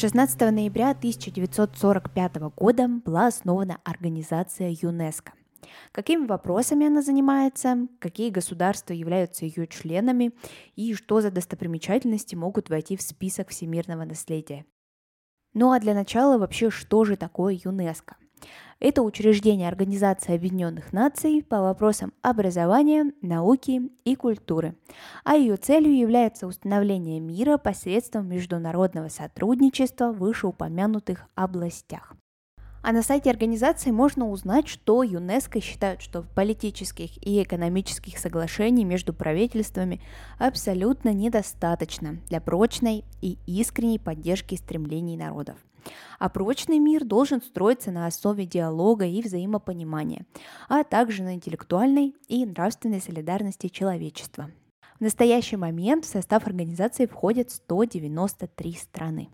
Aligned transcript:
16 0.00 0.40
ноября 0.40 0.92
1945 0.92 2.36
года 2.56 2.88
была 2.88 3.26
основана 3.26 3.82
организация 3.84 4.70
ЮНЕСКО. 4.70 5.34
Какими 5.92 6.24
вопросами 6.24 6.86
она 6.86 7.02
занимается, 7.02 7.86
какие 7.98 8.30
государства 8.30 8.94
являются 8.94 9.44
ее 9.44 9.66
членами 9.66 10.32
и 10.74 10.94
что 10.94 11.20
за 11.20 11.30
достопримечательности 11.30 12.34
могут 12.34 12.70
войти 12.70 12.96
в 12.96 13.02
список 13.02 13.50
всемирного 13.50 14.06
наследия. 14.06 14.64
Ну 15.52 15.70
а 15.70 15.78
для 15.78 15.92
начала 15.92 16.38
вообще, 16.38 16.70
что 16.70 17.04
же 17.04 17.16
такое 17.16 17.60
ЮНЕСКО? 17.62 18.16
Это 18.78 19.02
учреждение 19.02 19.68
Организации 19.68 20.34
Объединенных 20.34 20.92
Наций 20.92 21.44
по 21.46 21.60
вопросам 21.60 22.14
образования, 22.22 23.12
науки 23.20 23.90
и 24.04 24.16
культуры, 24.16 24.74
а 25.22 25.34
ее 25.34 25.56
целью 25.56 25.94
является 25.94 26.46
установление 26.46 27.20
мира 27.20 27.58
посредством 27.58 28.28
международного 28.28 29.08
сотрудничества 29.08 30.12
в 30.12 30.18
вышеупомянутых 30.18 31.26
областях. 31.34 32.14
А 32.82 32.92
на 32.92 33.02
сайте 33.02 33.28
организации 33.28 33.90
можно 33.90 34.30
узнать, 34.30 34.66
что 34.66 35.02
ЮНЕСКО 35.02 35.60
считают, 35.60 36.00
что 36.00 36.22
политических 36.22 37.22
и 37.22 37.42
экономических 37.42 38.16
соглашений 38.16 38.86
между 38.86 39.12
правительствами 39.12 40.00
абсолютно 40.38 41.12
недостаточно 41.12 42.18
для 42.28 42.40
прочной 42.40 43.04
и 43.20 43.36
искренней 43.46 43.98
поддержки 43.98 44.54
стремлений 44.54 45.18
народов. 45.18 45.56
А 46.18 46.28
прочный 46.28 46.78
мир 46.78 47.04
должен 47.04 47.42
строиться 47.42 47.90
на 47.90 48.06
основе 48.06 48.46
диалога 48.46 49.06
и 49.06 49.22
взаимопонимания, 49.22 50.26
а 50.68 50.84
также 50.84 51.22
на 51.22 51.34
интеллектуальной 51.34 52.14
и 52.28 52.44
нравственной 52.46 53.00
солидарности 53.00 53.68
человечества. 53.68 54.50
В 54.98 55.02
настоящий 55.02 55.56
момент 55.56 56.04
в 56.04 56.08
состав 56.08 56.46
организации 56.46 57.06
входят 57.06 57.50
193 57.50 58.74
страны. 58.74 59.30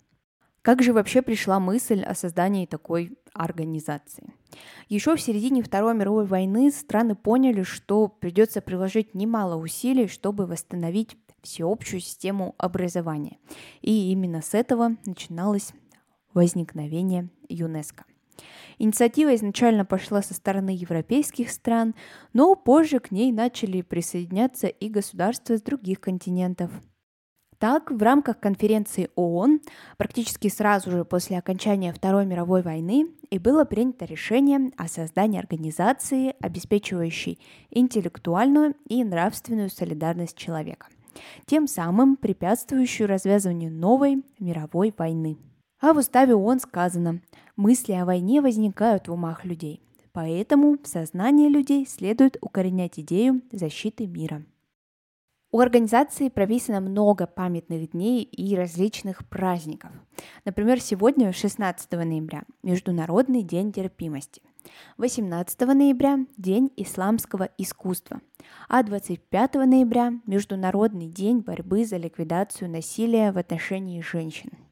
Как 0.63 0.83
же 0.83 0.93
вообще 0.93 1.23
пришла 1.23 1.61
мысль 1.61 2.03
о 2.03 2.15
создании 2.15 2.67
такой 2.67 3.17
организации? 3.35 4.33
Еще 4.89 5.15
в 5.15 5.21
середине 5.21 5.63
Второй 5.63 5.95
мировой 5.95 6.25
войны 6.27 6.73
страны 6.73 7.15
поняли, 7.15 7.63
что 7.63 8.09
придется 8.09 8.61
приложить 8.61 9.15
немало 9.15 9.55
усилий, 9.55 10.09
чтобы 10.09 10.47
восстановить 10.47 11.17
всеобщую 11.43 12.01
систему 12.01 12.57
образования. 12.59 13.39
И 13.81 14.11
именно 14.11 14.43
с 14.43 14.55
этого 14.55 14.97
начиналась 15.05 15.73
возникновения 16.37 17.29
ЮНЕСКО. 17.49 18.05
Инициатива 18.79 19.35
изначально 19.35 19.85
пошла 19.85 20.23
со 20.23 20.35
стороны 20.35 20.71
европейских 20.71 21.51
стран, 21.51 21.95
но 22.33 22.55
позже 22.55 23.01
к 23.01 23.11
ней 23.11 23.33
начали 23.33 23.81
присоединяться 23.81 24.67
и 24.67 24.89
государства 24.89 25.57
с 25.57 25.63
других 25.63 26.01
континентов. 26.01 26.71
Так, 27.59 27.91
в 27.91 28.03
рамках 28.03 28.39
конференции 28.39 29.09
ООН, 29.15 29.61
практически 29.97 30.49
сразу 30.49 30.91
же 30.91 31.05
после 31.07 31.39
окончания 31.39 31.91
Второй 31.91 32.27
мировой 32.27 32.61
войны, 32.61 33.07
и 33.31 33.39
было 33.39 33.65
принято 33.65 34.05
решение 34.05 34.71
о 34.77 34.89
создании 34.89 35.39
организации, 35.39 36.35
обеспечивающей 36.41 37.41
интеллектуальную 37.71 38.75
и 38.87 39.03
нравственную 39.03 39.71
солидарность 39.71 40.37
человека, 40.37 40.89
тем 41.47 41.67
самым 41.67 42.17
препятствующую 42.17 43.09
развязыванию 43.09 43.73
новой 43.73 44.23
мировой 44.39 44.93
войны. 44.97 45.39
А 45.79 45.93
в 45.93 45.99
уставе 45.99 46.35
ООН 46.35 46.61
сказано, 46.61 47.21
мысли 47.55 47.93
о 47.93 48.07
войне 48.07 48.41
возникают 48.41 49.09
в 49.09 49.13
умах 49.13 49.45
людей, 49.45 49.83
поэтому 50.13 50.79
в 50.83 50.87
сознании 50.87 51.49
людей 51.49 51.87
следует 51.87 52.39
укоренять 52.41 52.99
идею 52.99 53.43
защиты 53.53 54.07
мира. 54.07 54.43
У 55.53 55.61
организации 55.61 56.29
прописано 56.29 56.81
много 56.81 57.27
памятных 57.27 57.91
дней 57.91 58.23
и 58.23 58.57
различных 58.57 59.29
праздников. 59.29 59.91
Например, 60.45 60.81
сегодня, 60.81 61.33
16 61.33 61.93
ноября, 61.93 62.45
Международный 62.63 63.43
день 63.43 63.71
терпимости. 63.71 64.43
18 64.97 65.61
ноября– 65.61 66.27
День 66.37 66.73
исламского 66.77 67.51
искусства, 67.59 68.21
а 68.69 68.83
25 68.83 69.55
ноября– 69.55 70.15
Международный 70.27 71.07
день 71.07 71.41
борьбы 71.41 71.85
за 71.85 71.99
ликвидацию 71.99 72.69
насилия 72.69 73.31
в 73.31 73.39
отношении 73.39 74.01
женщин– 74.01 74.51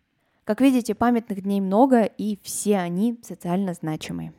как 0.44 0.60
видите, 0.60 0.94
памятных 0.94 1.42
дней 1.42 1.60
много, 1.60 2.04
и 2.04 2.38
все 2.42 2.78
они 2.78 3.18
социально 3.22 3.74
значимые. 3.74 4.32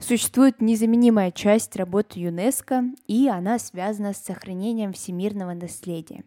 Существует 0.00 0.60
незаменимая 0.60 1.32
часть 1.32 1.74
работы 1.74 2.20
ЮНЕСКО, 2.20 2.84
и 3.08 3.28
она 3.28 3.58
связана 3.58 4.12
с 4.12 4.18
сохранением 4.18 4.92
всемирного 4.92 5.54
наследия. 5.54 6.22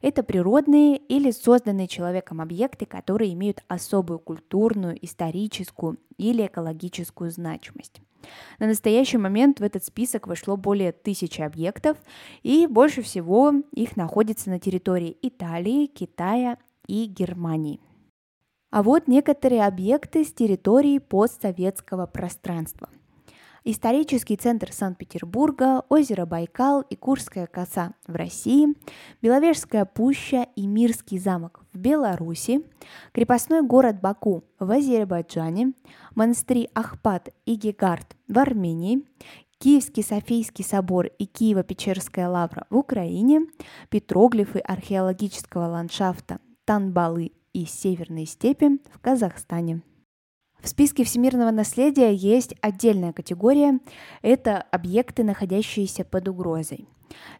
Это 0.00 0.22
природные 0.22 0.96
или 0.96 1.32
созданные 1.32 1.88
человеком 1.88 2.40
объекты, 2.40 2.86
которые 2.86 3.32
имеют 3.34 3.64
особую 3.66 4.20
культурную, 4.20 4.96
историческую 5.04 5.98
или 6.18 6.46
экологическую 6.46 7.32
значимость. 7.32 8.00
На 8.60 8.66
настоящий 8.68 9.18
момент 9.18 9.58
в 9.58 9.64
этот 9.64 9.84
список 9.84 10.28
вошло 10.28 10.56
более 10.56 10.92
тысячи 10.92 11.40
объектов, 11.40 11.98
и 12.42 12.66
больше 12.66 13.02
всего 13.02 13.52
их 13.72 13.96
находится 13.96 14.50
на 14.50 14.60
территории 14.60 15.16
Италии, 15.20 15.86
Китая 15.86 16.58
и 16.86 17.06
Германии. 17.06 17.80
А 18.76 18.82
вот 18.82 19.08
некоторые 19.08 19.64
объекты 19.64 20.22
с 20.22 20.34
территории 20.34 20.98
постсоветского 20.98 22.04
пространства. 22.04 22.90
Исторический 23.64 24.36
центр 24.36 24.70
Санкт-Петербурга, 24.70 25.82
озеро 25.88 26.26
Байкал 26.26 26.82
и 26.82 26.94
Курская 26.94 27.46
коса 27.46 27.94
в 28.06 28.14
России, 28.14 28.74
Беловежская 29.22 29.86
пуща 29.86 30.46
и 30.56 30.66
Мирский 30.66 31.18
замок 31.18 31.64
в 31.72 31.78
Беларуси, 31.78 32.66
крепостной 33.12 33.62
город 33.62 34.02
Баку 34.02 34.44
в 34.58 34.70
Азербайджане, 34.70 35.72
монастыри 36.14 36.68
Ахпат 36.74 37.30
и 37.46 37.54
Гегард 37.54 38.14
в 38.28 38.38
Армении, 38.38 39.06
Киевский 39.56 40.02
Софийский 40.02 40.66
собор 40.66 41.06
и 41.06 41.24
Киево-Печерская 41.24 42.28
лавра 42.28 42.66
в 42.68 42.76
Украине, 42.76 43.40
петроглифы 43.88 44.58
археологического 44.58 45.64
ландшафта 45.64 46.40
Танбалы 46.66 47.32
и 47.56 47.64
северные 47.64 48.26
степи 48.26 48.78
в 48.92 49.00
Казахстане. 49.00 49.80
В 50.60 50.68
списке 50.68 51.04
всемирного 51.04 51.50
наследия 51.50 52.12
есть 52.12 52.54
отдельная 52.60 53.14
категория– 53.14 53.80
это 54.22 54.58
объекты, 54.70 55.24
находящиеся 55.24 56.04
под 56.04 56.28
угрозой. 56.28 56.86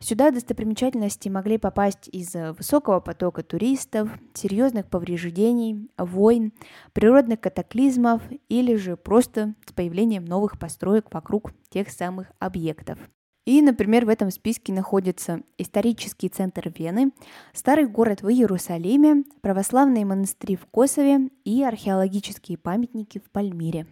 Сюда 0.00 0.30
достопримечательности 0.30 1.28
могли 1.28 1.58
попасть 1.58 2.08
из-за 2.08 2.54
высокого 2.54 3.00
потока 3.00 3.42
туристов, 3.42 4.08
серьезных 4.32 4.88
повреждений, 4.88 5.90
войн, 5.98 6.54
природных 6.94 7.40
катаклизмов 7.40 8.22
или 8.48 8.76
же 8.76 8.96
просто 8.96 9.54
с 9.66 9.72
появлением 9.72 10.24
новых 10.24 10.58
построек 10.58 11.12
вокруг 11.12 11.52
тех 11.68 11.90
самых 11.90 12.28
объектов. 12.38 12.98
И, 13.46 13.62
например, 13.62 14.04
в 14.04 14.08
этом 14.08 14.30
списке 14.32 14.72
находится 14.72 15.40
исторический 15.56 16.28
центр 16.28 16.72
Вены, 16.76 17.12
старый 17.52 17.86
город 17.86 18.20
в 18.20 18.28
Иерусалиме, 18.28 19.22
православные 19.40 20.04
монастыри 20.04 20.56
в 20.56 20.66
Косове 20.66 21.30
и 21.44 21.62
археологические 21.62 22.58
памятники 22.58 23.18
в 23.18 23.30
Пальмире. 23.30 23.86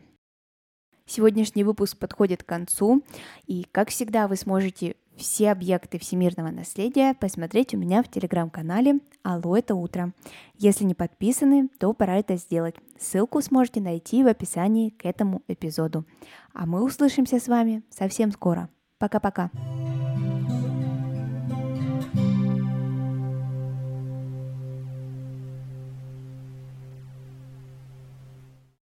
Сегодняшний 1.06 1.62
выпуск 1.62 1.98
подходит 1.98 2.42
к 2.42 2.46
концу, 2.46 3.04
и, 3.46 3.64
как 3.70 3.90
всегда, 3.90 4.26
вы 4.26 4.36
сможете 4.36 4.96
все 5.16 5.52
объекты 5.52 6.00
всемирного 6.00 6.50
наследия 6.50 7.14
посмотреть 7.14 7.74
у 7.74 7.76
меня 7.76 8.02
в 8.02 8.10
телеграм-канале 8.10 8.98
«Алло, 9.22 9.56
это 9.56 9.76
утро». 9.76 10.12
Если 10.58 10.82
не 10.82 10.94
подписаны, 10.94 11.68
то 11.78 11.92
пора 11.92 12.16
это 12.16 12.34
сделать. 12.36 12.74
Ссылку 12.98 13.40
сможете 13.40 13.80
найти 13.80 14.24
в 14.24 14.26
описании 14.26 14.90
к 14.90 15.04
этому 15.04 15.42
эпизоду. 15.46 16.04
А 16.52 16.66
мы 16.66 16.82
услышимся 16.82 17.38
с 17.38 17.46
вами 17.46 17.84
совсем 17.90 18.32
скоро. 18.32 18.68
Пока-пока. 19.04 19.50